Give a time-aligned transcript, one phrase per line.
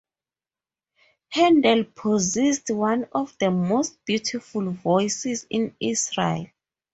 [1.29, 6.47] Hendel possessed one of the most beautiful voices in Israel.